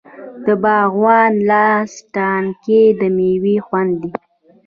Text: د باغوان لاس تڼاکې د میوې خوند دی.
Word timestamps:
د 0.45 0.47
باغوان 0.63 1.33
لاس 1.49 1.91
تڼاکې 2.13 2.81
د 2.99 3.01
میوې 3.15 3.57
خوند 3.65 3.93
دی. 4.01 4.11